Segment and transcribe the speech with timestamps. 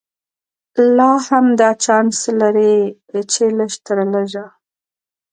[0.97, 2.73] لا هم دا چانس لري
[3.31, 4.45] چې لږ تر لږه.